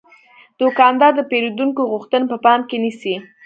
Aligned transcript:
دوکاندار 0.61 1.11
د 1.15 1.21
پیرودونکو 1.29 1.81
غوښتنې 1.91 2.25
په 2.31 2.37
پام 2.45 2.59
کې 2.69 2.77
نیسي. 2.83 3.15